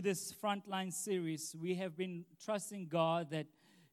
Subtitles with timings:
[0.00, 3.46] this frontline series, we have been trusting God that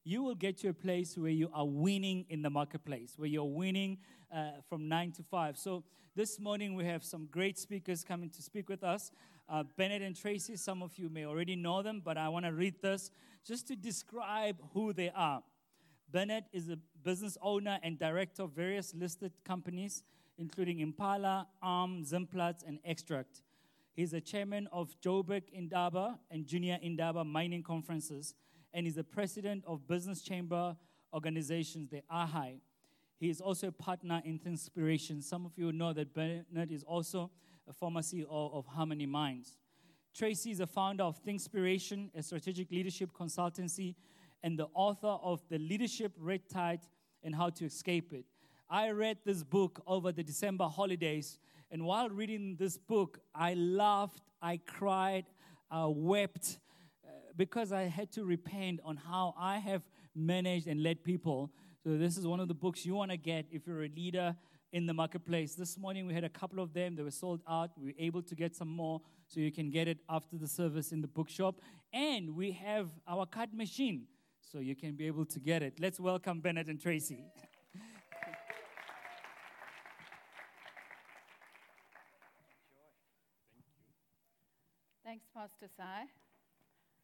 [0.04, 3.44] you will get to a place where you are winning in the marketplace, where you're
[3.44, 3.98] winning
[4.34, 5.58] uh, from nine to five.
[5.58, 5.84] So
[6.14, 9.10] this morning we have some great speakers coming to speak with us.
[9.48, 12.52] Uh, Bernard and Tracy, some of you may already know them, but I want to
[12.52, 13.10] read this
[13.46, 15.42] just to describe who they are.
[16.10, 20.02] Bernard is a business owner and director of various listed companies,
[20.38, 23.42] including Impala, ARM, Zimplats, and Extract.
[23.98, 28.32] He's the chairman of Joburg Indaba and Junior Indaba mining conferences,
[28.72, 30.76] and he's the president of Business Chamber
[31.12, 32.60] Organizations, the AHAI.
[33.18, 35.20] He is also a partner in Inspiration.
[35.20, 37.32] Some of you know that Bernard is also
[37.68, 39.56] a former CEO of Harmony Mines.
[40.14, 43.96] Tracy is the founder of Thinkspiration, a strategic leadership consultancy,
[44.44, 46.82] and the author of The Leadership Red Tide
[47.24, 48.26] and How to Escape It.
[48.70, 51.40] I read this book over the December holidays
[51.70, 55.26] and while reading this book, I laughed, I cried,
[55.70, 56.58] I wept
[57.04, 59.82] uh, because I had to repent on how I have
[60.14, 61.50] managed and led people.
[61.84, 64.34] So, this is one of the books you want to get if you're a leader
[64.72, 65.54] in the marketplace.
[65.54, 67.70] This morning we had a couple of them, they were sold out.
[67.76, 70.92] We were able to get some more, so you can get it after the service
[70.92, 71.60] in the bookshop.
[71.92, 74.06] And we have our card machine,
[74.40, 75.74] so you can be able to get it.
[75.78, 77.24] Let's welcome Bernard and Tracy.
[85.18, 86.04] Thanks, Pastor Sai.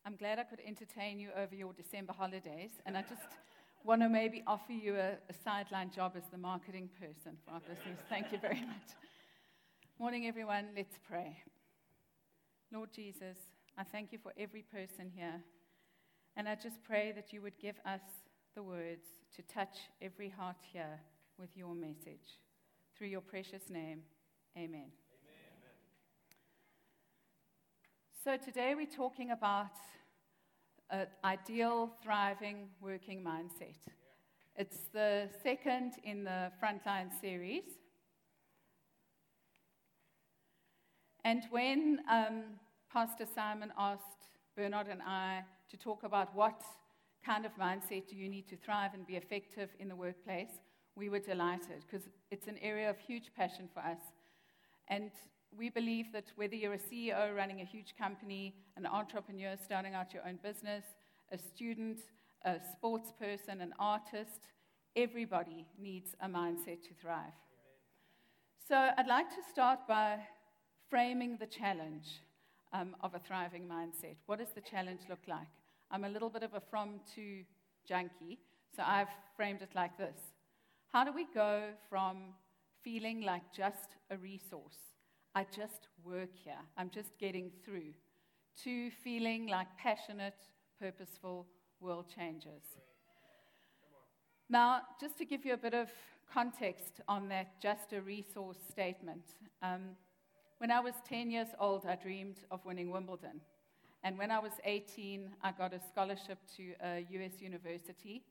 [0.06, 3.26] I'm glad I could entertain you over your December holidays, and I just
[3.82, 7.60] want to maybe offer you a, a sideline job as the marketing person for our
[7.60, 7.98] business.
[8.08, 8.94] Thank you very much.
[9.98, 10.66] Morning, everyone.
[10.76, 11.38] Let's pray.
[12.72, 13.36] Lord Jesus,
[13.76, 15.42] I thank you for every person here,
[16.36, 18.02] and I just pray that you would give us
[18.54, 21.00] the words to touch every heart here
[21.36, 22.38] with your message.
[22.96, 24.02] Through your precious name,
[24.56, 24.92] amen.
[28.24, 29.76] So, today we're talking about
[30.88, 33.76] an ideal, thriving working mindset.
[34.56, 37.64] It's the second in the Frontline series.
[41.22, 42.44] And when um,
[42.90, 46.62] Pastor Simon asked Bernard and I to talk about what
[47.26, 50.60] kind of mindset do you need to thrive and be effective in the workplace,
[50.96, 54.00] we were delighted because it's an area of huge passion for us.
[54.88, 55.10] And
[55.58, 60.12] we believe that whether you're a CEO running a huge company, an entrepreneur starting out
[60.12, 60.84] your own business,
[61.32, 62.00] a student,
[62.44, 64.48] a sports person, an artist,
[64.96, 67.32] everybody needs a mindset to thrive.
[68.68, 70.18] So I'd like to start by
[70.88, 72.20] framing the challenge
[72.72, 74.16] um, of a thriving mindset.
[74.26, 75.48] What does the challenge look like?
[75.90, 77.44] I'm a little bit of a from to
[77.86, 78.38] junkie,
[78.74, 80.18] so I've framed it like this
[80.92, 82.34] How do we go from
[82.82, 84.93] feeling like just a resource
[85.36, 86.62] I just work here.
[86.76, 87.92] I'm just getting through.
[88.62, 90.38] To feeling like passionate,
[90.80, 91.46] purposeful
[91.80, 92.62] world changers.
[94.48, 95.88] Now, just to give you a bit of
[96.32, 99.24] context on that just a resource statement,
[99.60, 99.96] um,
[100.58, 103.40] when I was 10 years old, I dreamed of winning Wimbledon.
[104.04, 108.22] And when I was 18, I got a scholarship to a US university.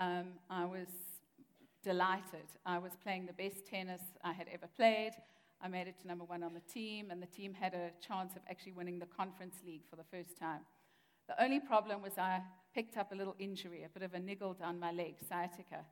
[0.00, 0.88] Um, I was
[1.84, 2.48] delighted.
[2.66, 5.12] I was playing the best tennis I had ever played.
[5.62, 8.34] I made it to number one on the team, and the team had a chance
[8.34, 10.60] of actually winning the conference league for the first time.
[11.28, 12.40] The only problem was I
[12.74, 15.84] picked up a little injury, a bit of a niggle down my leg, sciatica.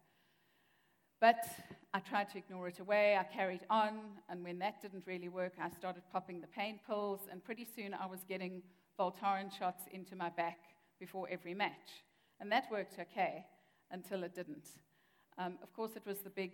[1.20, 1.44] But
[1.92, 3.16] I tried to ignore it away.
[3.16, 7.20] I carried on, and when that didn't really work, I started popping the pain pills,
[7.30, 8.62] and pretty soon I was getting
[8.98, 10.58] Voltaren shots into my back
[10.98, 12.04] before every match.
[12.40, 13.44] And that worked okay
[13.90, 14.66] until it didn't.
[15.36, 16.52] Um, of course, it was the big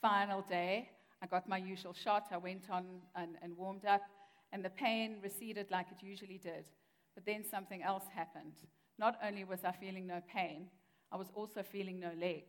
[0.00, 0.90] final day.
[1.22, 2.26] I got my usual shot.
[2.32, 2.84] I went on
[3.14, 4.02] and, and warmed up,
[4.52, 6.64] and the pain receded like it usually did.
[7.14, 8.54] But then something else happened.
[8.98, 10.66] Not only was I feeling no pain,
[11.12, 12.44] I was also feeling no leg.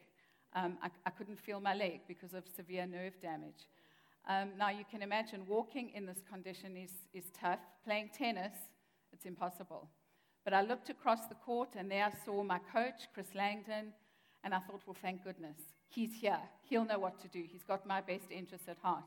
[0.56, 3.68] Um, I, I, couldn't feel my leg because of severe nerve damage.
[4.28, 7.60] Um, now, you can imagine walking in this condition is, is tough.
[7.84, 8.54] Playing tennis,
[9.12, 9.90] it's impossible.
[10.44, 13.94] But I looked across the court and there I saw my coach, Chris Langdon,
[14.44, 15.58] and I thought, well, thank goodness.
[15.94, 16.40] He's here.
[16.64, 17.44] He'll know what to do.
[17.48, 19.04] He's got my best interests at heart.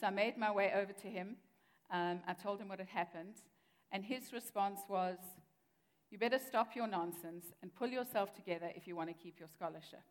[0.00, 1.36] So I made my way over to him.
[1.90, 3.34] Um, I told him what had happened.
[3.90, 5.16] And his response was,
[6.10, 9.48] You better stop your nonsense and pull yourself together if you want to keep your
[9.48, 10.04] scholarship.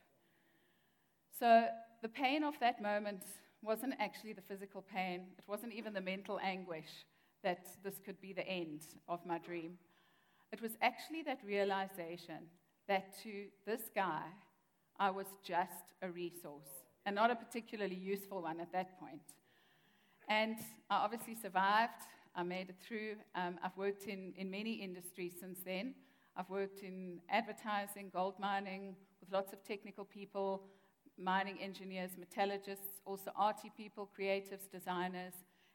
[1.39, 1.67] So
[2.01, 3.23] the pain of that moment
[3.61, 7.05] wasn't actually the physical pain, it wasn't even the mental anguish
[7.43, 9.77] that this could be the end of my dream.
[10.51, 12.49] It was actually that realization
[12.87, 14.23] that to this guy,
[14.99, 19.21] I was just a resource and not a particularly useful one at that point.
[20.27, 20.57] And
[20.89, 22.01] I obviously survived.
[22.35, 23.15] I made it through.
[23.35, 25.93] Um, I've worked in, in many industries since then.
[26.35, 30.63] I've worked in advertising, gold mining, with lots of technical people,
[31.17, 35.33] mining engineers, metallurgists, also arty people, creatives, designers.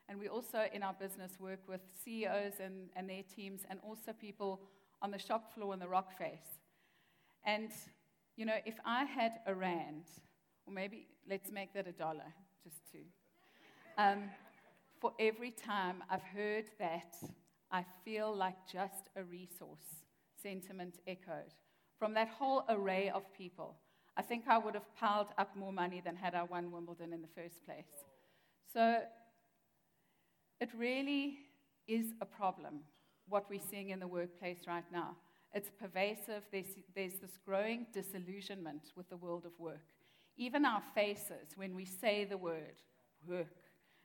[0.08, 4.12] And we also, in our business, work with CEOs and, and their teams, and also
[4.12, 4.60] people
[5.00, 6.58] on the shop floor in the rock face.
[7.44, 7.70] And,
[8.40, 10.04] you know, if I had a rand,
[10.66, 12.32] or maybe let's make that a dollar,
[12.64, 12.98] just to.
[14.02, 14.30] Um,
[14.98, 17.16] for every time I've heard that,
[17.70, 20.06] I feel like just a resource
[20.42, 21.52] sentiment echoed
[21.98, 23.76] from that whole array of people.
[24.16, 27.20] I think I would have piled up more money than had I won Wimbledon in
[27.20, 27.92] the first place.
[28.72, 29.02] So
[30.62, 31.40] it really
[31.86, 32.84] is a problem,
[33.28, 35.16] what we're seeing in the workplace right now.
[35.52, 36.44] It's pervasive.
[36.52, 39.86] There's, there's this growing disillusionment with the world of work.
[40.36, 42.80] Even our faces, when we say the word
[43.26, 43.56] work,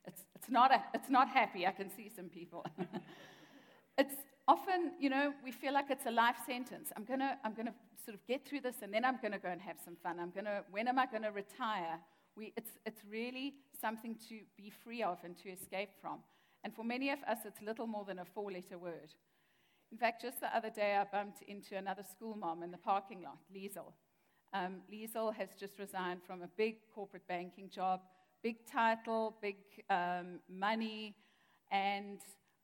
[0.06, 1.66] it's, it's, not, a, it's not happy.
[1.66, 2.64] I can see some people.
[3.98, 4.14] it's
[4.48, 6.90] often, you know, we feel like it's a life sentence.
[6.96, 9.38] I'm going to I'm gonna sort of get through this and then I'm going to
[9.38, 10.20] go and have some fun.
[10.20, 11.98] I'm going to, when am I going to retire?
[12.36, 16.18] We, it's, it's really something to be free of and to escape from.
[16.64, 19.14] And for many of us, it's little more than a four letter word.
[19.92, 23.22] In fact, just the other day, I bumped into another school mom in the parking
[23.22, 23.92] lot, Liesel.
[24.52, 28.00] Um, Liesel has just resigned from a big corporate banking job,
[28.42, 29.56] big title, big
[29.90, 31.14] um, money,
[31.70, 32.18] and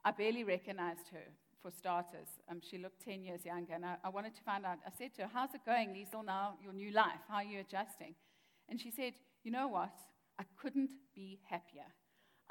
[0.04, 1.24] I barely recognized her
[1.60, 2.28] for starters.
[2.50, 4.78] Um, she looked 10 years younger, and I, I, wanted to find out.
[4.86, 7.20] I said to her, How's it going, Liesel, now, your new life?
[7.28, 8.14] How are you adjusting?
[8.69, 9.12] And she said,
[9.44, 9.94] You know what?
[10.38, 11.86] I couldn't be happier.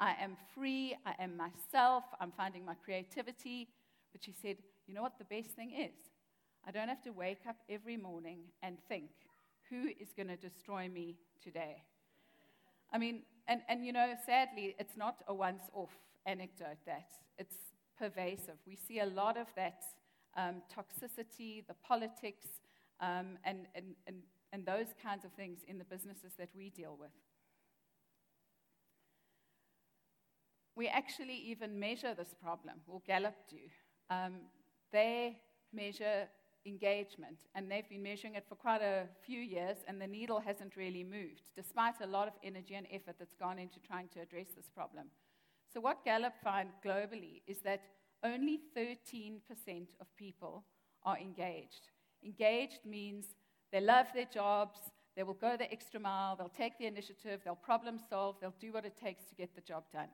[0.00, 3.68] I am free, I am myself, I'm finding my creativity.
[4.12, 4.56] But she said,
[4.86, 5.94] You know what the best thing is?
[6.66, 9.10] I don't have to wake up every morning and think,
[9.70, 11.82] Who is going to destroy me today?
[12.92, 15.90] I mean, and, and you know, sadly, it's not a once off
[16.26, 17.56] anecdote that it's
[17.98, 18.56] pervasive.
[18.66, 19.82] We see a lot of that
[20.36, 22.46] um, toxicity, the politics,
[23.00, 24.16] um, and, and, and,
[24.52, 27.10] and those kinds of things in the businesses that we deal with.
[30.74, 33.58] We actually even measure this problem, or Gallup do.
[34.12, 34.34] Um,
[34.92, 35.38] they
[35.72, 36.28] measure
[36.66, 40.76] engagement, and they've been measuring it for quite a few years, and the needle hasn't
[40.76, 44.48] really moved, despite a lot of energy and effort that's gone into trying to address
[44.56, 45.06] this problem.
[45.72, 47.80] So, what Gallup found globally is that
[48.22, 49.40] only 13%
[50.00, 50.64] of people
[51.04, 51.88] are engaged.
[52.24, 53.24] Engaged means
[53.72, 54.78] they love their jobs,
[55.16, 58.72] they will go the extra mile, they'll take the initiative, they'll problem solve, they'll do
[58.72, 60.08] what it takes to get the job done.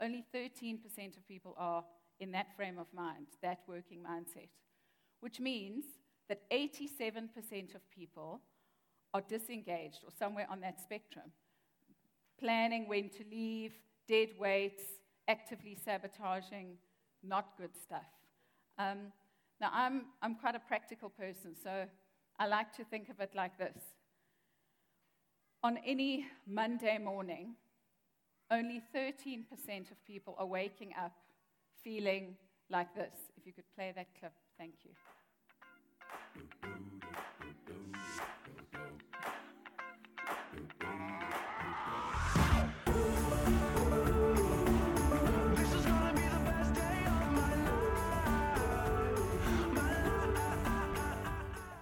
[0.00, 1.84] Only 13% of people are
[2.20, 4.48] in that frame of mind, that working mindset,
[5.20, 5.84] which means
[6.28, 8.40] that 87% of people
[9.12, 11.30] are disengaged or somewhere on that spectrum,
[12.38, 13.72] planning when to leave,
[14.08, 14.84] dead weights,
[15.28, 16.76] actively sabotaging,
[17.22, 18.06] not good stuff.
[18.78, 19.12] Um,
[19.60, 21.86] now, I'm, I'm quite a practical person, so
[22.38, 23.82] I like to think of it like this.
[25.62, 27.54] On any Monday morning,
[28.50, 29.44] only 13%
[29.90, 31.12] of people are waking up
[31.84, 32.34] feeling
[32.70, 33.12] like this.
[33.36, 34.90] If you could play that clip, thank you.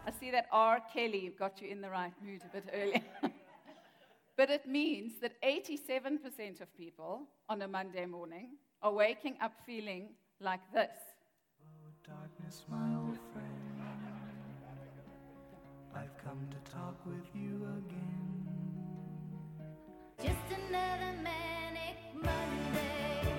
[0.05, 0.83] I see that R.
[0.93, 3.03] Kelly got you in the right mood a bit earlier.
[4.37, 10.09] but it means that 87% of people on a Monday morning are waking up feeling
[10.41, 10.91] like this.
[11.63, 13.49] Oh, darkness, my old friend.
[15.95, 18.47] I've come to talk with you again.
[20.21, 23.33] Just another manic Monday.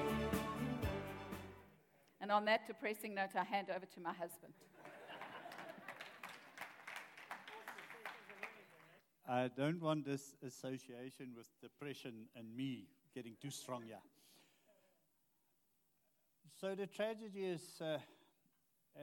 [2.21, 4.53] And on that depressing note, I hand over to my husband.
[9.27, 13.97] I don't want this association with depression and me getting too strong here.
[16.59, 17.97] So the tragedy is, uh,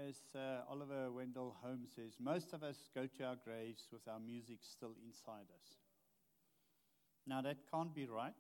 [0.09, 4.21] as uh, Oliver Wendell Holmes says, most of us go to our graves with our
[4.21, 5.79] music still inside us.
[7.27, 8.35] Now that can't be right.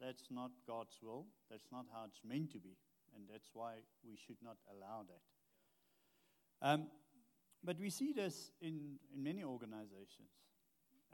[0.00, 1.26] That's not God's will.
[1.50, 2.76] That's not how it's meant to be.
[3.14, 6.66] And that's why we should not allow that.
[6.66, 6.86] Um,
[7.62, 10.32] but we see this in, in many organizations.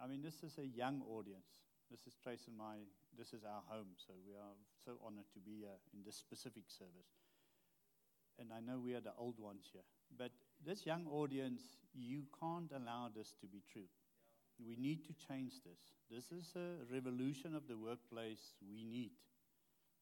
[0.03, 1.47] I mean, this is a young audience.
[1.91, 2.77] This is Trace and my,
[3.19, 6.65] this is our home, so we are so honored to be here in this specific
[6.69, 7.13] service.
[8.39, 9.85] And I know we are the old ones here,
[10.17, 10.31] but
[10.65, 11.63] this young audience,
[11.95, 13.89] you can't allow this to be true.
[14.65, 15.81] We need to change this.
[16.11, 19.13] This is a revolution of the workplace we need.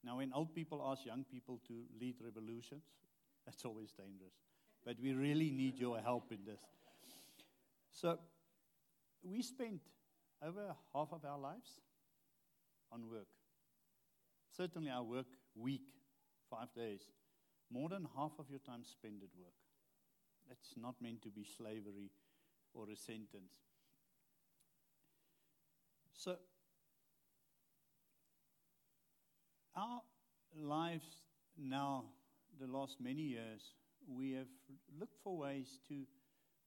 [0.05, 2.85] Now, when old people ask young people to lead revolutions,
[3.47, 4.35] that's always dangerous.
[4.85, 6.61] But we really need your help in this.
[7.91, 8.19] So,
[9.23, 9.81] we spent
[10.43, 11.81] over half of our lives
[12.99, 13.29] on work.
[14.57, 15.93] Certainly, I work week,
[16.51, 17.03] five days,
[17.71, 19.55] more than half of your time spent at work.
[20.49, 22.11] That's not meant to be slavery
[22.73, 23.53] or a sentence.
[26.13, 26.37] So,
[29.77, 30.01] our
[30.57, 31.23] lives
[31.57, 32.05] now,
[32.59, 33.75] the last many years,
[34.09, 34.49] we have
[34.99, 36.05] looked for ways to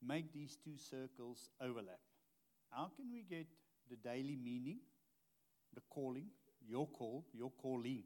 [0.05, 1.99] make these two circles overlap.
[2.69, 3.47] How can we get
[3.89, 4.79] the daily meaning,
[5.73, 6.27] the calling,
[6.67, 8.03] your call, your calling?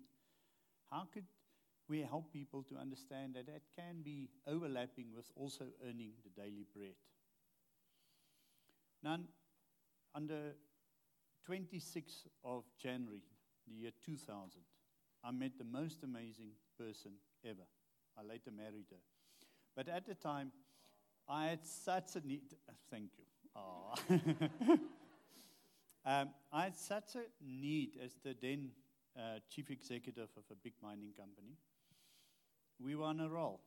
[0.90, 1.26] How could
[1.88, 6.66] we help people to understand that that can be overlapping with also earning the daily
[6.76, 6.96] bread?
[9.04, 9.20] Now,
[10.16, 10.56] on the
[11.48, 13.22] 26th of January,
[13.68, 14.62] the year 2000,
[15.24, 17.12] I met the most amazing person
[17.44, 17.66] ever.
[18.18, 19.02] I later married her.
[19.76, 20.52] But at the time,
[21.28, 22.56] I had such a need.
[22.92, 23.26] Thank you.
[23.56, 23.96] Ah.
[26.06, 28.70] um, I had such a need as the then
[29.18, 31.58] uh, chief executive of a big mining company.
[32.80, 33.62] We were on a roll.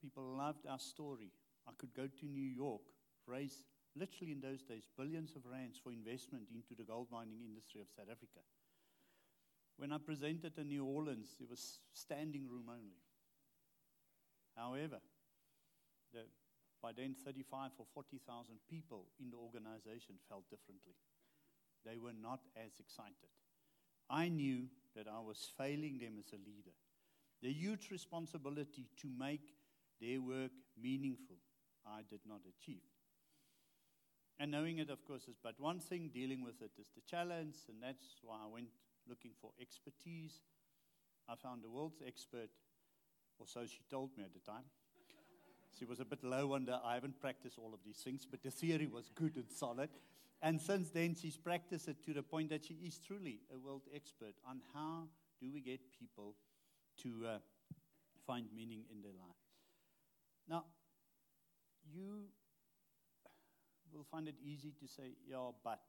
[0.00, 1.32] People loved our story.
[1.68, 2.82] I could go to New York,
[3.26, 3.64] raise
[3.96, 7.88] literally in those days billions of rands for investment into the gold mining industry of
[7.94, 8.40] South Africa.
[9.76, 13.00] When I presented in New Orleans, it was standing room only.
[14.56, 15.00] However,
[16.12, 16.20] the,
[16.82, 20.94] by then 35 or 40,000 people in the organization felt differently.
[21.84, 23.30] They were not as excited.
[24.08, 26.74] I knew that I was failing them as a leader.
[27.42, 29.54] The huge responsibility to make
[30.00, 31.36] their work meaningful,
[31.86, 32.82] I did not achieve.
[34.38, 37.56] And knowing it, of course, is but one thing, dealing with it is the challenge,
[37.68, 38.68] and that's why I went
[39.08, 40.40] looking for expertise.
[41.28, 42.50] I found the world's expert,
[43.38, 44.64] or so she told me at the time.
[45.78, 48.42] she was a bit low on the, I haven't practiced all of these things, but
[48.42, 49.90] the theory was good and solid.
[50.42, 53.82] And since then, she's practiced it to the point that she is truly a world
[53.94, 55.08] expert on how
[55.40, 56.34] do we get people
[57.02, 57.38] to uh,
[58.26, 59.36] find meaning in their life.
[60.48, 60.64] Now,
[61.92, 62.24] you
[63.92, 65.80] will find it easy to say, yeah, but.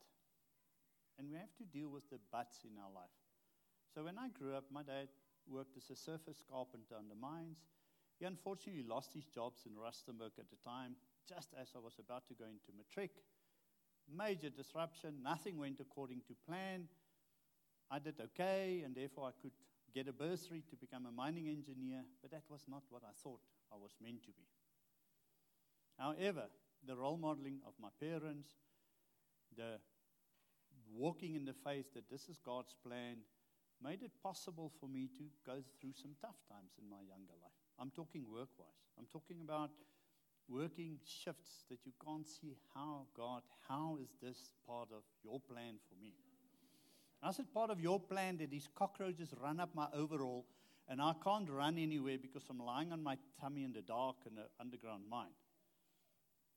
[1.18, 3.14] And we have to deal with the buts in our life.
[3.94, 5.08] So when I grew up, my dad
[5.48, 7.60] worked as a surface carpenter on the mines.
[8.20, 10.96] He unfortunately lost his jobs in Rustenburg at the time,
[11.28, 13.12] just as I was about to go into matric.
[14.16, 16.88] Major disruption, nothing went according to plan.
[17.90, 19.52] I did okay, and therefore I could
[19.94, 23.42] get a bursary to become a mining engineer, but that was not what I thought
[23.72, 24.48] I was meant to be.
[25.98, 26.46] However,
[26.86, 28.50] the role modeling of my parents,
[29.56, 29.80] the
[30.94, 33.18] walking in the faith that this is God's plan,
[33.84, 37.52] made it possible for me to go through some tough times in my younger life.
[37.80, 38.88] I'm talking work wise.
[38.98, 39.72] I'm talking about
[40.52, 45.76] working shifts that you can't see how, God, how is this part of your plan
[45.90, 46.14] for me?
[47.24, 50.46] I said, part of your plan that these cockroaches run up my overall
[50.90, 54.38] and I can't run anywhere because I'm lying on my tummy in the dark in
[54.38, 55.36] an underground mine?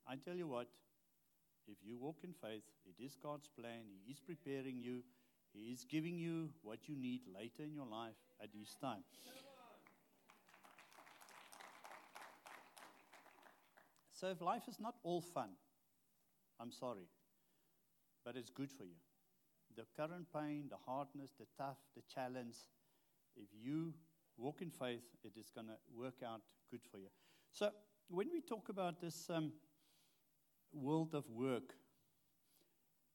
[0.08, 0.68] I tell you what,
[1.68, 3.84] if you walk in faith, it is God's plan.
[4.04, 5.02] He is preparing you,
[5.52, 9.04] He is giving you what you need later in your life at this time.
[14.24, 15.50] So, if life is not all fun,
[16.58, 17.10] I'm sorry,
[18.24, 18.96] but it's good for you.
[19.76, 22.56] The current pain, the hardness, the tough, the challenge,
[23.36, 23.92] if you
[24.38, 26.40] walk in faith, it is going to work out
[26.70, 27.08] good for you.
[27.52, 27.68] So,
[28.08, 29.52] when we talk about this, um,
[30.72, 31.74] world of work.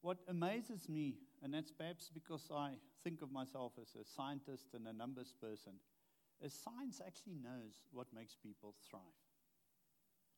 [0.02, 2.74] What amazes me, and that's perhaps because I
[3.04, 5.74] think of myself as a scientist and a numbers person,
[6.40, 9.02] is science actually knows what makes people thrive.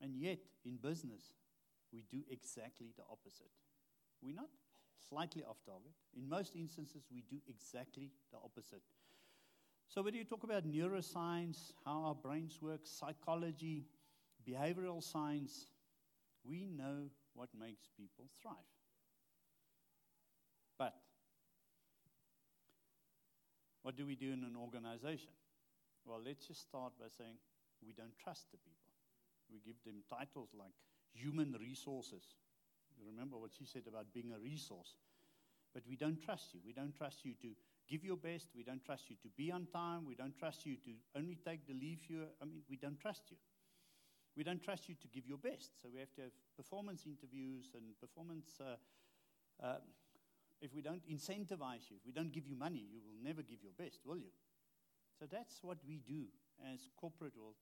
[0.02, 1.32] And yet, in business,
[1.94, 3.52] we do exactly the opposite.
[4.22, 4.50] We're not
[5.10, 5.94] slightly off target.
[6.18, 8.82] In most instances, we do exactly the opposite.
[9.88, 13.86] So, whether you talk about neuroscience, how our brains work, psychology,
[14.48, 15.68] behavioral science,
[16.44, 18.56] we know what makes people thrive.
[20.78, 20.96] But
[23.84, 25.32] what do we do in an organization?
[26.06, 27.36] Well, let's just start by saying
[27.86, 28.81] we don't trust the people.
[29.52, 30.74] We give them titles like
[31.14, 32.24] human resources.
[32.98, 34.96] You remember what she said about being a resource.
[35.74, 36.60] But we don't trust you.
[36.66, 37.56] We don't trust you to
[37.90, 38.50] give your best.
[38.56, 40.06] We don't trust you to be on time.
[40.06, 42.24] We don't trust you to only take the leave you.
[42.42, 43.38] I mean, we don't trust you
[44.36, 45.72] we don't trust you to give your best.
[45.82, 48.60] So we have to have performance interviews and performance.
[48.60, 48.76] Uh,
[49.64, 49.78] uh,
[50.62, 53.60] if we don't incentivize you, if we don't give you money, you will never give
[53.64, 54.32] your best, will you?
[55.20, 56.26] So that's what we do
[56.72, 57.56] as corporate world.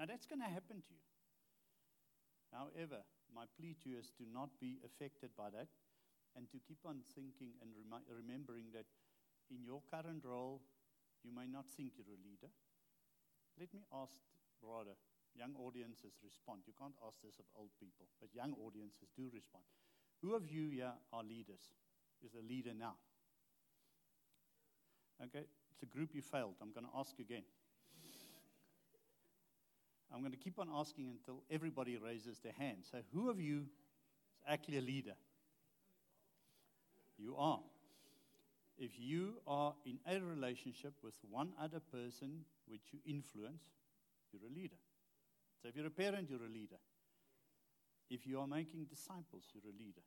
[0.00, 1.04] Now that's going to happen to you.
[2.48, 5.68] However, my plea to you is to not be affected by that
[6.32, 8.88] and to keep on thinking and remi- remembering that
[9.52, 10.64] in your current role,
[11.20, 12.48] you may not think you're a leader.
[13.60, 14.16] Let me ask
[14.64, 14.96] rather,
[15.36, 16.64] young audiences respond.
[16.64, 19.68] You can't ask this of old people, but young audiences do respond.
[20.24, 21.76] Who of you here are leaders?
[22.24, 22.96] Is a leader now?
[25.20, 26.56] Okay, it's a group you failed.
[26.60, 27.44] I'm going to ask again.
[30.12, 32.78] I'm going to keep on asking until everybody raises their hand.
[32.90, 35.14] So, who of you is actually a leader?
[37.18, 37.60] You are.
[38.78, 43.62] If you are in a relationship with one other person which you influence,
[44.32, 44.76] you're a leader.
[45.62, 46.78] So, if you're a parent, you're a leader.
[48.08, 50.02] If you are making disciples, you're a leader.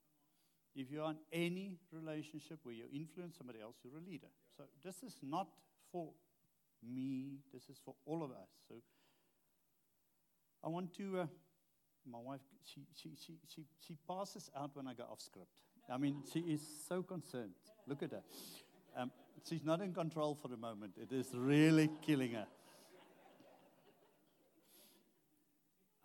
[0.76, 4.28] If you are in any relationship where you influence somebody else, you're a leader.
[4.58, 5.48] So, this is not
[5.92, 6.10] for
[6.84, 8.50] me, this is for all of us.
[8.68, 8.76] So,
[10.64, 11.26] I want to, uh,
[12.10, 15.60] my wife, she, she, she, she, she passes out when I go off script.
[15.92, 17.52] I mean, she is so concerned.
[17.86, 18.24] Look at her.
[18.96, 19.12] Um,
[19.48, 20.94] she's not in control for the moment.
[21.02, 22.48] It is really killing her.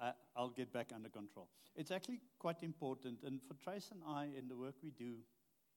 [0.01, 1.49] I, I'll get back under control.
[1.77, 3.21] It's actually quite important.
[3.25, 5.19] And for Trace and I, in the work we do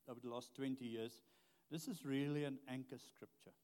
[0.09, 1.21] over the last 20 years,
[1.69, 3.55] this is really an anchor scripture.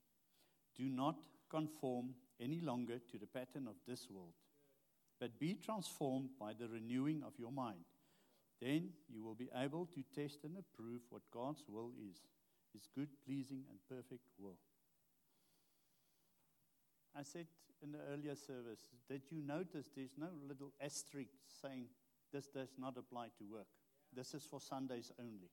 [0.76, 1.16] Do not
[1.50, 4.34] conform any longer to the pattern of this world
[5.20, 7.86] but be transformed by the renewing of your mind.
[8.62, 12.22] Then you will be able to test and approve what God's will is
[12.74, 14.58] His good, pleasing, and perfect will.
[17.16, 17.48] I said
[17.82, 21.86] in the earlier service that you notice there's no little asterisk saying
[22.34, 23.68] this does not apply to work.
[24.14, 25.50] This is for Sundays only.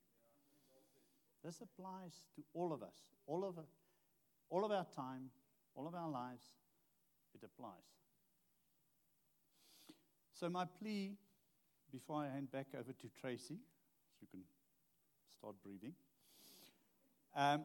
[1.44, 3.58] This applies to all of us, all of,
[4.48, 5.30] all of our time,
[5.74, 6.44] all of our lives.
[7.34, 8.03] It applies.
[10.34, 11.16] So, my plea
[11.92, 14.40] before I hand back over to Tracy, so you can
[15.30, 15.92] start breathing,
[17.36, 17.64] um,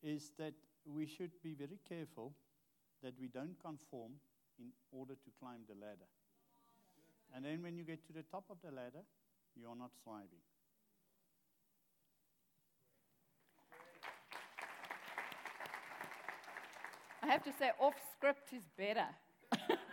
[0.00, 0.54] is that
[0.86, 2.34] we should be very careful
[3.02, 4.12] that we don't conform
[4.60, 6.06] in order to climb the ladder.
[7.34, 9.02] And then when you get to the top of the ladder,
[9.56, 10.44] you're not thriving.
[17.22, 19.06] I have to say, off script is better.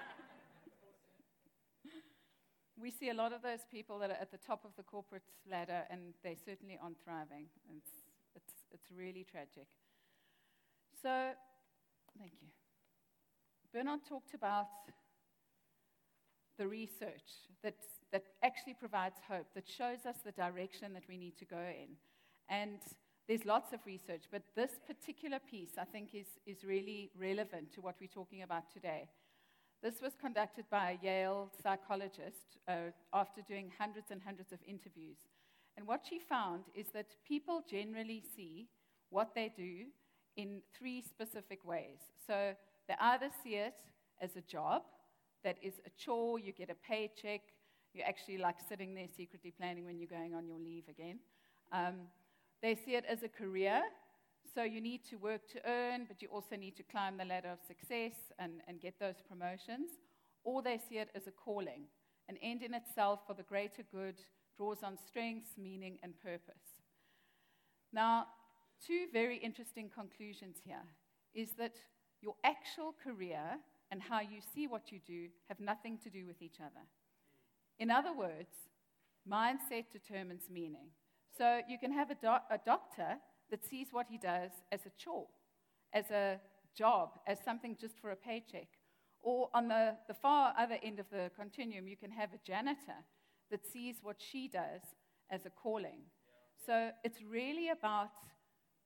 [2.86, 5.24] we see a lot of those people that are at the top of the corporate
[5.50, 7.48] ladder, and they certainly aren't thriving.
[7.76, 7.90] It's,
[8.36, 9.66] it's, it's really tragic.
[11.02, 11.32] So,
[12.20, 12.50] thank you.
[13.74, 14.68] Bernard talked about
[16.60, 17.74] the research that,
[18.12, 21.98] that actually provides hope, that shows us the direction that we need to go in.
[22.50, 22.78] And
[23.28, 27.82] there's lots of research, but this particular piece I think is, is really relevant to
[27.82, 29.10] what we're talking about today.
[29.86, 35.18] This was conducted by a Yale psychologist uh, after doing hundreds and hundreds of interviews.
[35.78, 38.68] And what she found is that people generally see
[39.12, 39.86] what they do
[40.38, 42.00] in three specific ways.
[42.26, 42.56] So
[42.88, 43.76] they either see it
[44.20, 44.82] as a job,
[45.44, 47.42] that is a chore, you get a paycheck,
[47.94, 51.20] you're actually like sitting there secretly planning when you're going on your leave again.
[51.72, 52.08] Um,
[52.64, 53.84] they see it as a career,
[54.56, 57.50] so you need to work to earn, but you also need to climb the ladder
[57.50, 59.90] of success and, and get those promotions.
[60.46, 61.84] Or they see it as a calling,
[62.30, 64.16] an end in itself for the greater good,
[64.56, 66.82] draws on strengths, meaning, and purpose.
[67.92, 68.28] Now,
[68.86, 70.86] two very interesting conclusions here
[71.34, 71.76] is that
[72.22, 73.60] your actual career
[73.92, 76.86] and how you see what you do have nothing to do with each other.
[77.78, 78.56] In other words,
[79.30, 80.88] mindset determines meaning.
[81.38, 82.16] So you can have a,
[82.50, 83.18] a doctor
[83.52, 85.28] that sees what he does as a chore,
[85.94, 86.40] as a
[86.76, 88.68] job, as something just for a paycheck.
[89.22, 93.00] Or on the, the far other end of the continuum, you can have a janitor
[93.52, 94.82] that sees what she does
[95.32, 96.02] as a calling.
[96.66, 98.12] So it's really about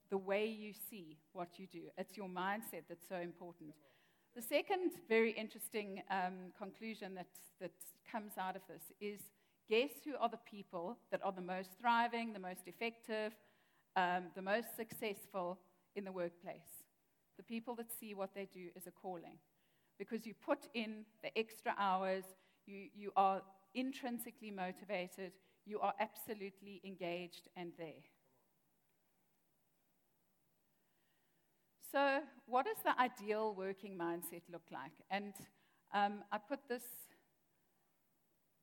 [0.10, 1.84] the way you see what you do.
[1.98, 3.74] It's your mindset that's so important.
[4.36, 7.28] The second very interesting um, conclusion that,
[7.62, 7.72] that
[8.10, 9.20] comes out of this is
[9.70, 13.34] guess who are the people that are the most thriving, the most effective,
[13.96, 15.60] um, the most successful
[15.96, 16.86] in the workplace.
[17.38, 19.38] The people that see what they do as a calling.
[19.98, 22.24] Because you put in the extra hours,
[22.66, 23.42] you, you are
[23.74, 25.34] intrinsically motivated,
[25.66, 28.04] you are absolutely engaged and there.
[31.92, 34.92] So, what does the ideal working mindset look like?
[35.10, 35.34] And
[35.94, 36.84] um, I put this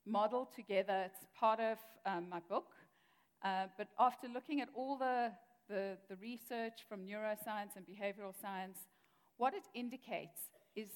[0.06, 1.06] model together.
[1.06, 2.68] It's part of um, my book.
[3.46, 5.30] Uh, but after looking at all the
[5.68, 8.78] the, the research from neuroscience and behavioral science,
[9.36, 10.38] what it indicates
[10.76, 10.88] is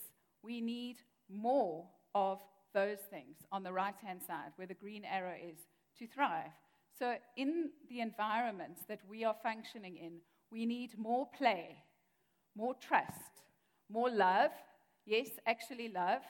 [0.42, 0.96] we need
[1.28, 2.40] more of
[2.72, 5.58] those things on the right hand side, where the green arrow is,
[5.98, 6.52] to thrive.
[6.98, 10.20] So, in the environments that we are functioning in,
[10.52, 11.82] we need more play,
[12.56, 13.42] more trust,
[13.88, 14.52] more love.
[15.04, 16.22] Yes, actually, love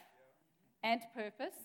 [0.83, 1.59] and purpose.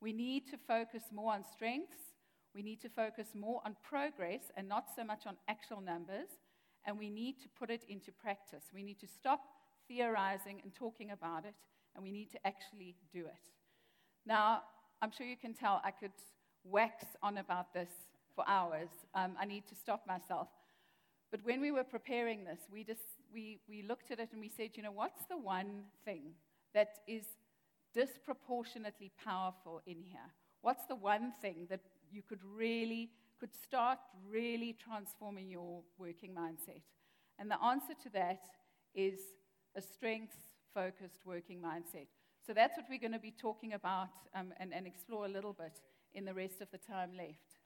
[0.00, 2.11] We need to focus more on strengths.
[2.54, 6.28] We need to focus more on progress and not so much on actual numbers.
[6.84, 8.64] And we need to put it into practice.
[8.74, 9.40] We need to stop
[9.88, 11.54] theorizing and talking about it,
[11.94, 13.50] and we need to actually do it.
[14.26, 14.62] Now,
[15.00, 16.12] I'm sure you can tell I could
[16.64, 17.88] wax on about this
[18.34, 18.88] for hours.
[19.14, 20.48] Um, I need to stop myself.
[21.30, 23.00] But when we were preparing this, we, just,
[23.32, 26.32] we, we looked at it and we said, you know, what's the one thing
[26.74, 27.24] that is
[27.94, 30.30] disproportionately powerful in here?
[30.60, 31.80] What's the one thing that
[32.12, 33.98] you could really, could start
[34.28, 36.82] really transforming your working mindset?
[37.38, 38.42] And the answer to that
[38.94, 39.18] is
[39.74, 40.36] a strengths
[40.74, 42.06] focused working mindset.
[42.46, 45.52] So that's what we're going to be talking about um, and, and explore a little
[45.52, 45.80] bit
[46.14, 47.58] in the rest of the time left.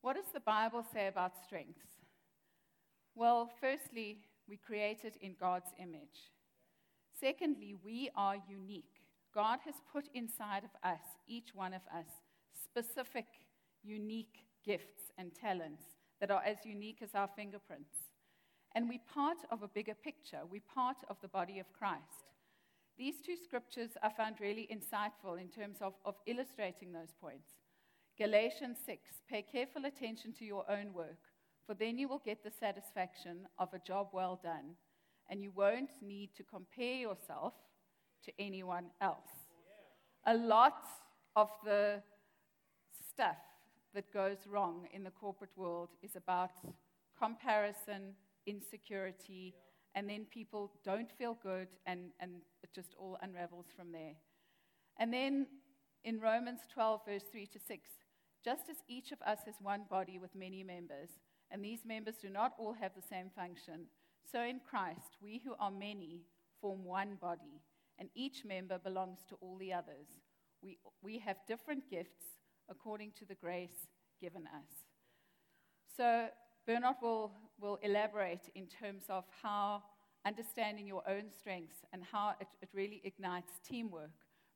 [0.00, 1.86] What does the Bible say about strengths?
[3.14, 6.32] Well, firstly, we created in God's image.
[7.20, 8.91] Secondly, we are unique.
[9.34, 12.06] God has put inside of us, each one of us,
[12.62, 13.26] specific,
[13.82, 15.82] unique gifts and talents
[16.20, 17.94] that are as unique as our fingerprints.
[18.74, 20.40] And we're part of a bigger picture.
[20.50, 22.28] We're part of the body of Christ.
[22.98, 27.48] These two scriptures I found really insightful in terms of, of illustrating those points.
[28.18, 31.18] Galatians 6 Pay careful attention to your own work,
[31.66, 34.76] for then you will get the satisfaction of a job well done,
[35.30, 37.54] and you won't need to compare yourself
[38.24, 39.30] to anyone else.
[40.26, 40.84] A lot
[41.36, 42.02] of the
[43.10, 43.36] stuff
[43.94, 46.50] that goes wrong in the corporate world is about
[47.18, 48.14] comparison,
[48.46, 49.54] insecurity,
[49.94, 52.32] and then people don't feel good, and, and
[52.62, 54.14] it just all unravels from there.
[54.98, 55.46] And then
[56.04, 57.88] in Romans 12, verse 3 to 6,
[58.44, 61.10] just as each of us has one body with many members,
[61.50, 63.86] and these members do not all have the same function,
[64.30, 66.22] so in Christ, we who are many
[66.60, 67.60] form one body,
[68.02, 70.08] and each member belongs to all the others.
[70.60, 72.24] We, we have different gifts
[72.68, 73.86] according to the grace
[74.20, 74.72] given us.
[75.96, 76.26] So
[76.66, 79.84] Bernard will, will elaborate in terms of how
[80.26, 84.10] understanding your own strengths and how it, it really ignites teamwork.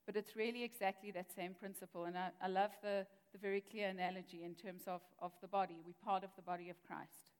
[0.06, 2.06] But it's really exactly that same principle.
[2.06, 5.76] And I, I love the, the very clear analogy in terms of, of the body.
[5.86, 7.30] We're part of the body of Christ.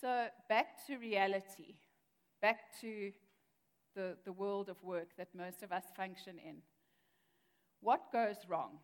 [0.00, 1.74] So, back to reality,
[2.40, 3.12] back to
[3.94, 6.56] the, the world of work that most of us function in.
[7.80, 8.78] What goes wrong?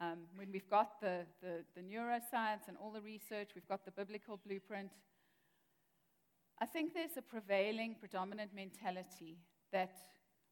[0.00, 3.90] Um, when we've got the, the, the neuroscience and all the research, we've got the
[3.90, 4.90] biblical blueprint.
[6.60, 9.38] I think there's a prevailing, predominant mentality
[9.72, 9.96] that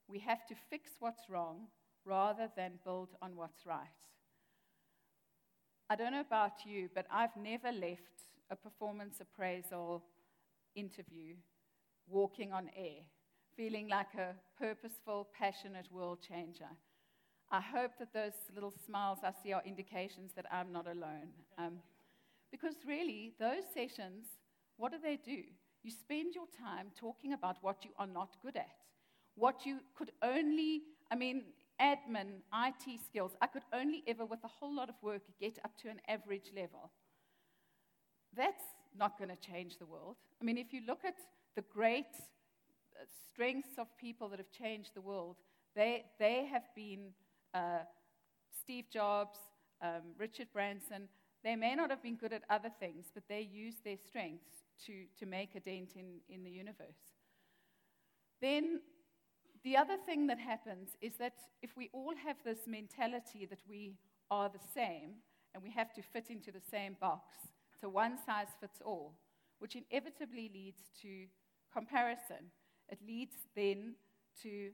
[0.08, 1.66] we have to fix what's wrong
[2.04, 3.88] rather than build on what's right.
[5.90, 10.04] I don't know about you, but I've never left a performance appraisal
[10.74, 11.34] interview
[12.06, 13.02] walking on air,
[13.56, 16.70] feeling like a purposeful, passionate world changer.
[17.50, 21.28] I hope that those little smiles I see are indications that I'm not alone.
[21.58, 21.78] Um,
[22.50, 24.26] because really, those sessions,
[24.76, 25.42] what do they do?
[25.82, 28.76] You spend your time talking about what you are not good at,
[29.34, 31.44] what you could only, I mean,
[31.80, 35.76] admin, IT skills, I could only ever, with a whole lot of work, get up
[35.82, 36.90] to an average level.
[38.36, 38.64] That's
[38.96, 40.16] not going to change the world.
[40.40, 41.14] I mean, if you look at
[41.54, 45.36] the great uh, strengths of people that have changed the world,
[45.74, 47.12] they, they have been
[47.52, 47.80] uh,
[48.60, 49.38] Steve Jobs,
[49.82, 51.08] um, Richard Branson.
[51.42, 55.04] They may not have been good at other things, but they used their strengths to,
[55.18, 57.12] to make a dent in, in the universe.
[58.40, 58.80] Then
[59.62, 63.96] the other thing that happens is that if we all have this mentality that we
[64.30, 65.14] are the same
[65.54, 67.36] and we have to fit into the same box,
[67.80, 69.14] so one size fits all,
[69.58, 71.26] which inevitably leads to
[71.74, 72.52] comparison.
[72.88, 73.94] It leads then
[74.42, 74.70] to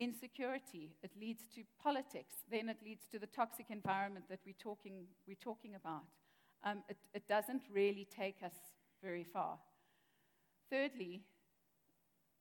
[0.00, 0.96] insecurity.
[1.02, 2.34] It leads to politics.
[2.50, 6.04] Then it leads to the toxic environment that we're talking, we're talking about.
[6.64, 8.56] Um, it, it doesn't really take us
[9.02, 9.58] very far.
[10.70, 11.22] Thirdly,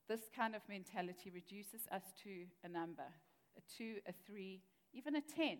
[0.07, 3.03] this kind of mentality reduces us to a number
[3.57, 4.59] a two, a three,
[4.93, 5.59] even a 10.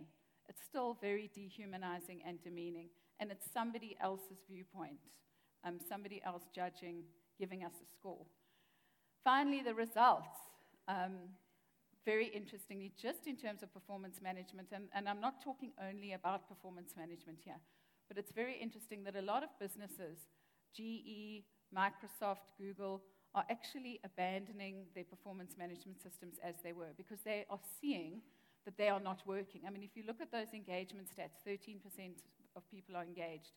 [0.50, 2.90] It's still very dehumanizing and demeaning,
[3.22, 5.00] and it's somebody else's viewpoint,
[5.64, 7.04] um, somebody else judging,
[7.40, 8.26] giving us a score.
[9.24, 10.38] Finally, the results.
[10.88, 11.30] Um,
[12.06, 16.48] very interestingly, just in terms of performance management, and, and I'm not talking only about
[16.48, 17.60] performance management here,
[18.08, 20.20] but it's very interesting that a lot of businesses,
[20.76, 21.44] GE,
[21.76, 23.02] Microsoft, Google,
[23.34, 28.22] are actually abandoning their performance management systems as they were because they are seeing
[28.66, 29.62] that they are not working.
[29.68, 31.82] I mean, if you look at those engagement stats, 13%
[32.56, 33.52] of people are engaged.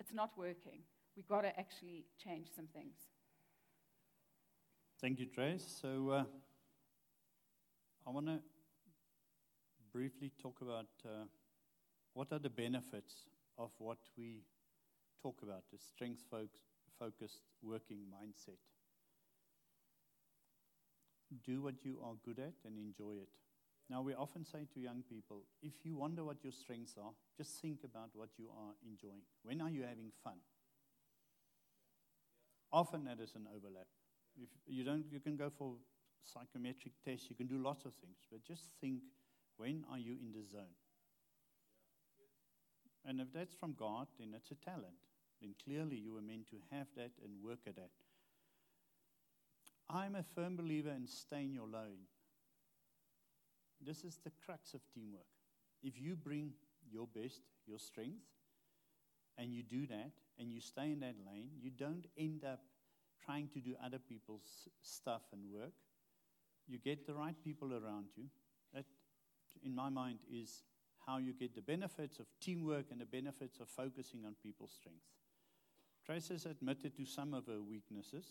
[0.00, 0.80] It's not working.
[1.16, 2.94] We've got to actually change some things.
[5.00, 5.64] Thank you, Trace.
[5.80, 6.24] So uh,
[8.06, 8.40] I want to
[9.92, 11.24] briefly talk about uh,
[12.14, 13.14] what are the benefits
[13.58, 14.42] of what we
[15.22, 16.22] talk about, the strength
[16.98, 18.58] focused working mindset.
[21.44, 23.28] Do what you are good at and enjoy it.
[23.90, 27.60] Now, we often say to young people if you wonder what your strengths are, just
[27.60, 29.22] think about what you are enjoying.
[29.42, 30.38] When are you having fun?
[32.72, 33.88] Often that is an overlap.
[34.40, 35.74] If you don't, you can go for
[36.24, 39.00] psychometric tests, you can do lots of things, but just think
[39.56, 40.76] when are you in the zone?
[43.04, 44.98] And if that's from God, then it's a talent.
[45.40, 47.90] Then clearly you were meant to have that and work at that.
[49.90, 52.06] I'm a firm believer in staying your lane.
[53.80, 55.22] This is the crux of teamwork.
[55.82, 56.52] If you bring
[56.90, 58.26] your best, your strength,
[59.38, 62.60] and you do that, and you stay in that lane, you don't end up
[63.28, 65.72] trying to do other people's stuff and work.
[66.66, 68.24] You get the right people around you.
[68.72, 68.86] That,
[69.62, 70.62] in my mind, is
[71.06, 75.10] how you get the benefits of teamwork and the benefits of focusing on people's strengths.
[76.06, 78.24] Trace has admitted to some of her weaknesses.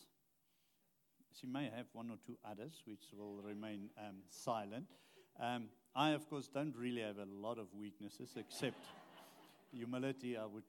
[1.40, 4.88] She may have one or two others, which will remain um, silent.
[5.40, 8.84] Um, I, of course, don't really have a lot of weaknesses, except
[9.72, 10.64] humility, I would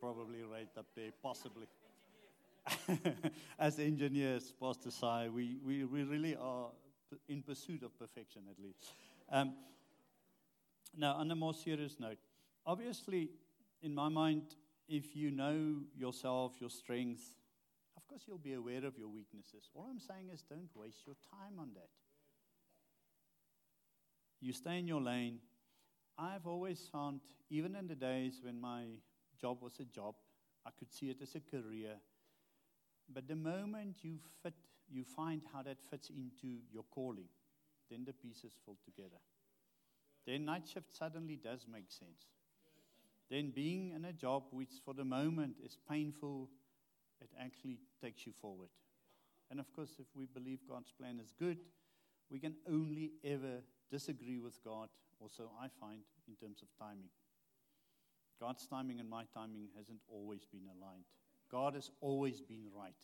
[0.00, 1.66] probably rate up there, possibly.
[3.58, 6.68] As engineers, Pastor Sai, we, we, we really are
[7.28, 8.94] in pursuit of perfection, at least.
[9.30, 9.54] Um,
[10.96, 12.18] now, on a more serious note,
[12.66, 13.30] obviously,
[13.82, 14.42] in my mind,
[14.88, 17.34] if you know yourself, your strengths,
[17.96, 19.70] of course, you'll be aware of your weaknesses.
[19.74, 21.88] All I'm saying is don't waste your time on that.
[24.40, 25.38] You stay in your lane.
[26.18, 28.84] I've always found, even in the days when my
[29.40, 30.14] job was a job,
[30.66, 31.96] I could see it as a career.
[33.12, 34.54] But the moment you fit,
[34.90, 37.28] you find how that fits into your calling,
[37.90, 39.20] then the pieces fall together.
[40.26, 42.26] Then night shift suddenly does make sense.
[43.30, 46.48] Then being in a job which for the moment is painful,
[47.20, 48.68] it actually takes you forward.
[49.50, 51.58] And of course, if we believe God's plan is good,
[52.30, 54.88] we can only ever disagree with God,
[55.20, 57.10] also, I find, in terms of timing.
[58.40, 61.04] God's timing and my timing hasn't always been aligned.
[61.54, 62.96] God has always been right.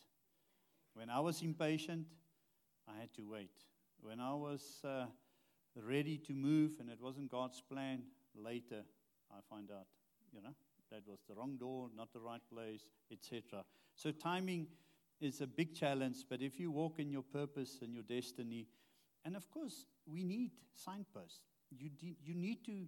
[0.93, 2.05] When I was impatient,
[2.85, 3.63] I had to wait.
[4.01, 5.05] When I was uh,
[5.73, 8.01] ready to move and it wasn't God's plan,
[8.35, 8.81] later
[9.31, 9.85] I find out,
[10.33, 10.53] you know,
[10.91, 13.63] that was the wrong door, not the right place, etc.
[13.95, 14.67] So timing
[15.21, 18.67] is a big challenge, but if you walk in your purpose and your destiny,
[19.23, 21.39] and of course, we need signposts.
[21.69, 22.85] You, de- you need to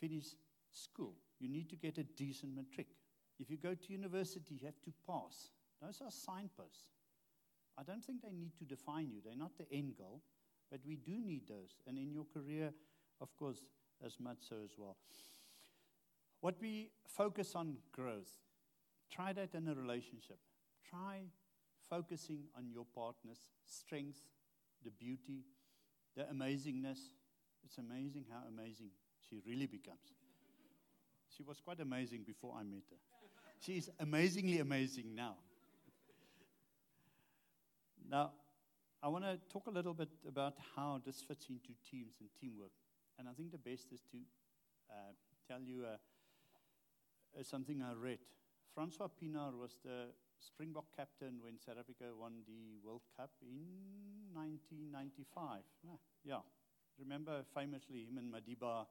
[0.00, 0.24] finish
[0.70, 1.16] school.
[1.38, 2.86] You need to get a decent matric.
[3.38, 5.50] If you go to university, you have to pass.
[5.82, 6.88] Those are signposts.
[7.76, 9.20] I don't think they need to define you.
[9.24, 10.22] They're not the end goal,
[10.70, 11.76] but we do need those.
[11.86, 12.72] And in your career,
[13.20, 13.64] of course,
[14.04, 14.96] as much so as well.
[16.40, 18.30] What we focus on growth.
[19.10, 20.38] Try that in a relationship.
[20.88, 21.22] Try
[21.88, 24.20] focusing on your partner's strength,
[24.84, 25.44] the beauty,
[26.16, 26.98] the amazingness.
[27.64, 28.90] It's amazing how amazing
[29.28, 30.12] she really becomes.
[31.34, 33.13] She was quite amazing before I met her.
[33.64, 35.36] She is amazingly amazing now.
[38.10, 38.32] Now,
[39.02, 42.72] I want to talk a little bit about how this fits into teams and teamwork.
[43.18, 44.18] And I think the best is to
[44.90, 45.12] uh,
[45.48, 45.96] tell you uh,
[47.40, 48.18] uh, something I read.
[48.74, 53.64] Francois Pienaar was the Springbok captain when South Africa won the World Cup in
[54.34, 55.62] 1995.
[56.22, 56.40] Yeah.
[56.98, 58.84] Remember famously him and Madiba,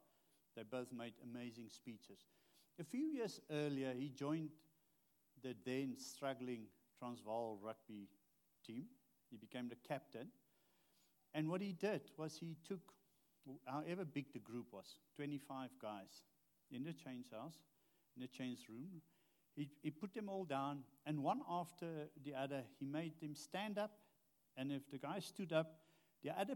[0.55, 2.25] they both made amazing speeches.
[2.79, 4.49] A few years earlier, he joined
[5.43, 6.65] the then struggling
[6.97, 8.07] Transvaal rugby
[8.65, 8.85] team.
[9.29, 10.29] He became the captain.
[11.33, 12.93] And what he did was he took,
[13.65, 16.23] however big the group was, 25 guys
[16.71, 17.57] in the change house,
[18.15, 19.01] in the change room,
[19.55, 21.85] he, he put them all down, and one after
[22.23, 23.91] the other, he made them stand up.
[24.57, 25.75] And if the guy stood up,
[26.23, 26.55] the other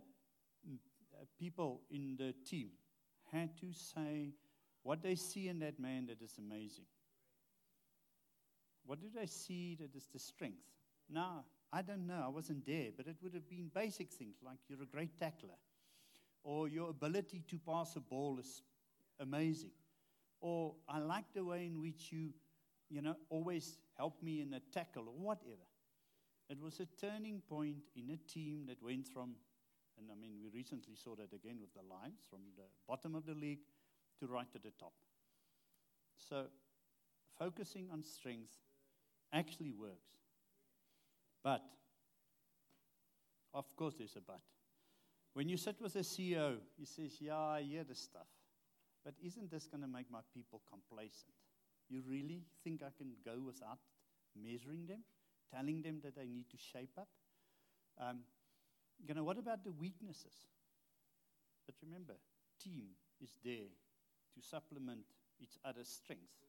[0.67, 0.77] mm,
[1.13, 2.69] uh, people in the team
[3.31, 4.33] had to say
[4.87, 6.85] what they see in that man that is amazing.
[8.85, 10.63] What do they see that is the strength?
[11.09, 14.59] Now, I don't know, I wasn't there, but it would have been basic things like
[14.69, 15.59] you're a great tackler.
[16.43, 18.63] or your ability to pass a ball is
[19.19, 19.71] amazing,
[20.39, 22.33] or I like the way in which you,
[22.89, 25.67] you know, always help me in a tackle or whatever.
[26.49, 29.35] It was a turning point in a team that went from,
[29.97, 33.25] and I mean, we recently saw that again with the Lions, from the bottom of
[33.25, 33.65] the league
[34.19, 34.93] to right at the top.
[36.29, 36.45] So,
[37.37, 38.53] focusing on strength
[39.31, 40.17] actually works.
[41.43, 41.61] But,
[43.53, 44.41] of course, there's a but.
[45.33, 48.27] When you sit with a CEO, he says, Yeah, I hear this stuff,
[49.05, 51.33] but isn't this going to make my people complacent?
[51.89, 53.79] You really think I can go without
[54.35, 55.03] measuring them?
[55.53, 57.07] telling them that they need to shape up.
[57.99, 58.19] Um,
[59.07, 60.47] you know, what about the weaknesses?
[61.65, 62.13] But remember,
[62.63, 62.85] team
[63.21, 63.71] is there
[64.37, 65.01] to supplement
[65.41, 66.45] each other's strengths.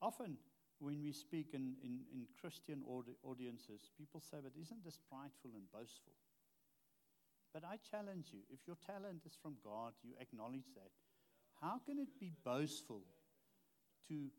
[0.00, 0.36] Often,
[0.78, 5.52] when we speak in, in, in Christian audi- audiences, people say, But isn't this prideful
[5.54, 6.12] and boastful?
[7.52, 10.90] But I challenge you if your talent is from God, you acknowledge that.
[11.60, 13.02] How can it be boastful
[14.08, 14.30] to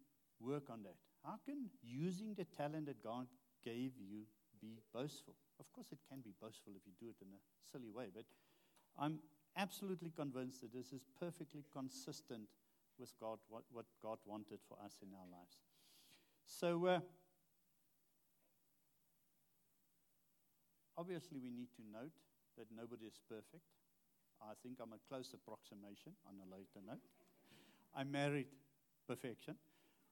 [0.42, 0.98] work on that?
[1.24, 3.28] How can using the talent that God
[3.64, 4.26] gave you
[4.60, 5.36] be boastful?
[5.60, 7.40] Of course, it can be boastful if you do it in a
[7.72, 8.26] silly way, but
[9.00, 9.20] I'm
[9.58, 12.48] absolutely convinced that this is perfectly consistent
[13.00, 15.58] with God, what, what God wanted for us in our lives.
[16.46, 17.00] So, uh,
[20.98, 22.13] obviously, we need to note
[22.58, 23.63] that nobody is perfect.
[24.42, 27.02] I think I'm a close approximation on a later note.
[27.96, 28.48] I married
[29.08, 29.56] perfection.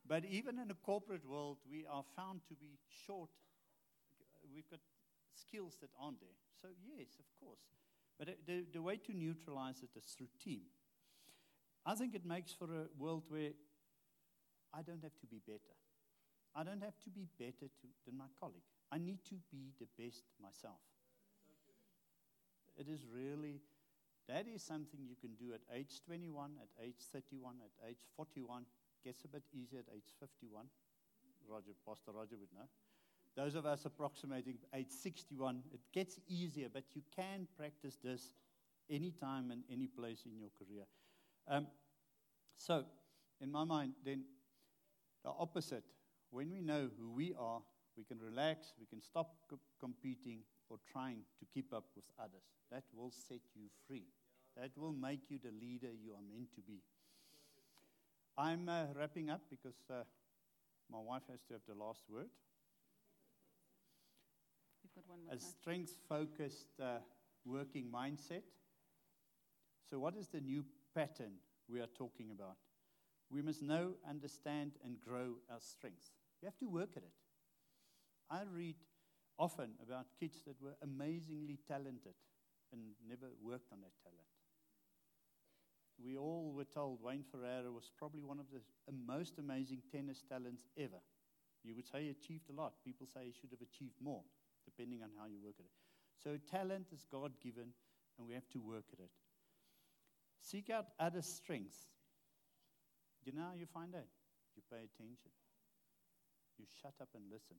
[0.07, 3.29] But even in a corporate world, we are found to be short.
[4.53, 4.79] We've got
[5.35, 6.37] skills that aren't there.
[6.61, 7.61] So, yes, of course.
[8.21, 10.61] But the, the way to neutralize it is through team.
[11.83, 13.49] I think it makes for a world where
[14.71, 15.73] I don't have to be better.
[16.53, 18.69] I don't have to be better to, than my colleague.
[18.91, 20.85] I need to be the best myself.
[22.77, 23.57] It is really,
[24.29, 28.65] that is something you can do at age 21, at age 31, at age 41,
[29.03, 30.65] gets a bit easier at age 51.
[31.49, 32.69] Roger, Pastor Roger would know.
[33.35, 38.33] Those of us approximating age 61, it gets easier, but you can practice this
[38.89, 40.83] anytime and any place in your career.
[41.47, 41.67] Um,
[42.57, 42.85] so,
[43.39, 44.23] in my mind, then
[45.23, 45.83] the opposite.
[46.29, 47.61] When we know who we are,
[47.97, 50.39] we can relax, we can stop co- competing
[50.69, 52.43] or trying to keep up with others.
[52.71, 54.05] That will set you free.
[54.57, 56.81] That will make you the leader you are meant to be.
[58.37, 60.03] I'm uh, wrapping up because uh,
[60.91, 62.29] my wife has to have the last word.
[62.29, 62.29] You've got
[64.61, 64.80] one more
[65.31, 66.99] A strength focused uh,
[67.45, 68.43] working mindset.
[69.89, 71.33] So, what is the new pattern
[71.69, 72.57] we are talking about?
[73.29, 76.11] We must know, understand, and grow our strengths.
[76.41, 77.13] You have to work at it.
[78.29, 78.75] I read
[79.39, 82.15] often about kids that were amazingly talented
[82.71, 84.27] and never worked on that talent
[86.03, 90.63] we all were told Wayne Ferreira was probably one of the most amazing tennis talents
[90.77, 91.01] ever.
[91.63, 92.73] You would say he achieved a lot.
[92.83, 94.23] People say he should have achieved more,
[94.65, 95.75] depending on how you work at it.
[96.23, 97.73] So, talent is God given,
[98.17, 99.09] and we have to work at it.
[100.39, 101.87] Seek out other strengths.
[103.23, 104.07] You know how you find that?
[104.55, 105.31] You pay attention.
[106.57, 107.57] You shut up and listen.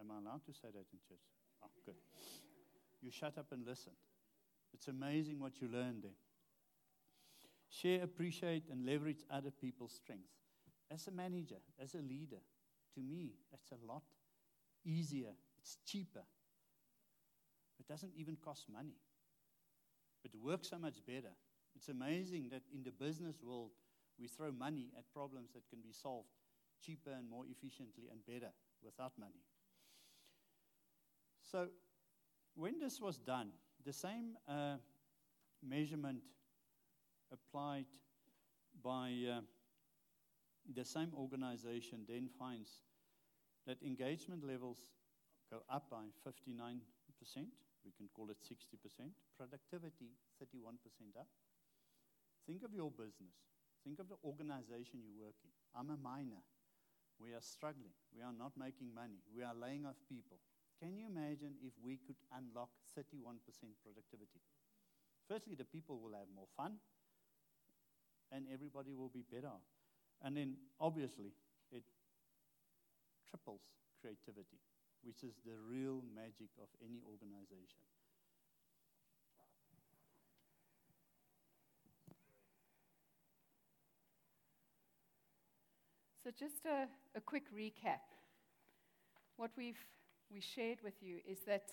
[0.00, 1.24] Am I allowed to say that in church?
[1.62, 1.94] Oh, good.
[3.00, 3.92] You shut up and listen.
[4.72, 6.16] It's amazing what you learn then.
[7.68, 10.36] Share, appreciate, and leverage other people's strengths.
[10.90, 12.40] As a manager, as a leader,
[12.94, 14.02] to me, that's a lot
[14.84, 15.32] easier.
[15.62, 16.24] It's cheaper.
[17.78, 18.96] It doesn't even cost money.
[20.24, 21.32] It works so much better.
[21.74, 23.70] It's amazing that in the business world,
[24.18, 26.28] we throw money at problems that can be solved
[26.84, 28.52] cheaper and more efficiently and better
[28.84, 29.42] without money.
[31.50, 31.68] So,
[32.54, 33.50] when this was done,
[33.84, 34.76] the same uh,
[35.62, 36.20] measurement
[37.32, 37.86] applied
[38.82, 39.40] by uh,
[40.74, 42.82] the same organization then finds
[43.66, 44.86] that engagement levels
[45.52, 46.80] go up by 59%.
[47.84, 49.12] We can call it 60%.
[49.36, 50.80] Productivity, 31%
[51.20, 51.28] up.
[52.48, 53.36] Think of your business.
[53.84, 55.52] Think of the organization you work in.
[55.76, 56.40] I'm a miner.
[57.20, 57.92] We are struggling.
[58.16, 59.20] We are not making money.
[59.28, 60.40] We are laying off people.
[60.80, 63.38] Can you imagine if we could unlock 31%
[63.84, 64.40] productivity?
[65.28, 66.80] Firstly, the people will have more fun
[68.32, 69.52] and everybody will be better.
[70.24, 71.34] And then obviously,
[71.70, 71.84] it
[73.30, 73.62] triples
[74.00, 74.58] creativity,
[75.02, 77.84] which is the real magic of any organization.
[86.22, 86.86] So, just a,
[87.16, 88.06] a quick recap.
[89.36, 89.84] What we've
[90.32, 91.64] we shared with you is that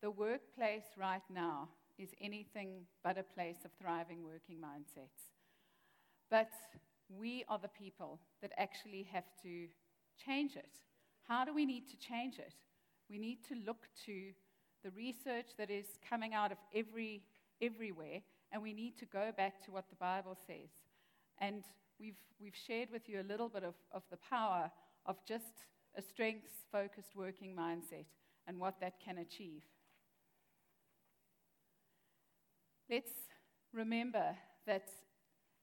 [0.00, 5.32] the workplace right now is anything but a place of thriving working mindsets.
[6.30, 6.50] But
[7.08, 9.66] we are the people that actually have to
[10.24, 10.78] change it.
[11.28, 12.54] How do we need to change it?
[13.08, 14.32] We need to look to
[14.82, 17.22] the research that is coming out of every,
[17.60, 18.20] everywhere,
[18.52, 20.70] and we need to go back to what the Bible says.
[21.38, 21.64] And
[21.98, 24.70] we've, we've shared with you a little bit of, of the power
[25.06, 25.66] of just
[25.96, 28.06] a strengths focused working mindset
[28.46, 29.62] and what that can achieve.
[32.88, 33.12] Let's
[33.72, 34.88] remember that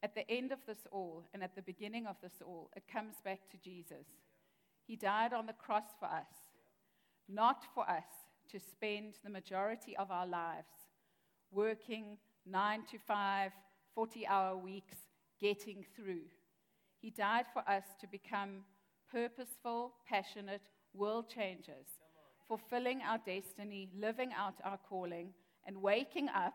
[0.03, 3.15] at the end of this all and at the beginning of this all, it comes
[3.23, 4.05] back to Jesus.
[4.87, 6.31] He died on the cross for us,
[7.27, 8.05] not for us
[8.51, 10.87] to spend the majority of our lives
[11.51, 13.51] working nine to five,
[13.93, 14.95] 40 hour weeks,
[15.41, 16.23] getting through.
[17.01, 18.63] He died for us to become
[19.11, 21.87] purposeful, passionate world changers,
[22.47, 25.33] fulfilling our destiny, living out our calling,
[25.65, 26.53] and waking up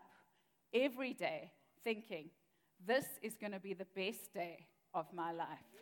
[0.73, 1.51] every day
[1.83, 2.29] thinking,
[2.85, 5.72] this is going to be the best day of my life.